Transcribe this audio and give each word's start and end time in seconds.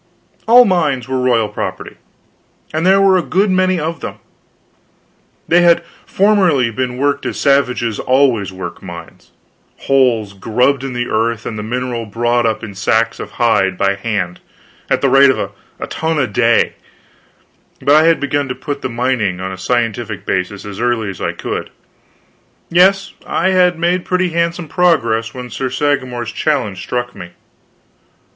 All 0.47 0.65
mines 0.65 1.07
were 1.07 1.19
royal 1.19 1.47
property, 1.47 1.97
and 2.73 2.87
there 2.87 2.99
were 2.99 3.17
a 3.17 3.21
good 3.21 3.51
many 3.51 3.79
of 3.79 3.99
them. 3.99 4.15
They 5.47 5.61
had 5.61 5.83
formerly 6.07 6.71
been 6.71 6.97
worked 6.97 7.23
as 7.27 7.39
savages 7.39 7.99
always 7.99 8.51
work 8.51 8.81
mines 8.81 9.29
holes 9.81 10.33
grubbed 10.33 10.83
in 10.83 10.93
the 10.93 11.07
earth 11.07 11.45
and 11.45 11.55
the 11.55 11.61
mineral 11.61 12.07
brought 12.07 12.47
up 12.47 12.63
in 12.63 12.73
sacks 12.73 13.19
of 13.19 13.33
hide 13.33 13.77
by 13.77 13.93
hand, 13.93 14.39
at 14.89 15.01
the 15.01 15.07
rate 15.09 15.29
of 15.29 15.51
a 15.79 15.85
ton 15.85 16.17
a 16.17 16.25
day; 16.25 16.73
but 17.79 17.93
I 17.93 18.05
had 18.05 18.19
begun 18.19 18.47
to 18.47 18.55
put 18.55 18.81
the 18.81 18.89
mining 18.89 19.39
on 19.39 19.51
a 19.51 19.55
scientific 19.59 20.25
basis 20.25 20.65
as 20.65 20.79
early 20.79 21.11
as 21.11 21.21
I 21.21 21.33
could. 21.33 21.69
Yes, 22.69 23.13
I 23.27 23.49
had 23.49 23.77
made 23.77 24.03
pretty 24.05 24.29
handsome 24.29 24.67
progress 24.67 25.35
when 25.35 25.51
Sir 25.51 25.69
Sagramor's 25.69 26.31
challenge 26.31 26.79
struck 26.81 27.13
me. 27.13 27.33